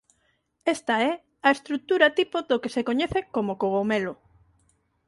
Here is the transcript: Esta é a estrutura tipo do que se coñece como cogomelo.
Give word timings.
Esta 0.75 0.95
é 1.09 1.11
a 1.47 1.49
estrutura 1.57 2.07
tipo 2.19 2.37
do 2.49 2.61
que 2.61 2.73
se 2.75 2.85
coñece 2.89 3.19
como 3.35 3.57
cogomelo. 3.61 4.13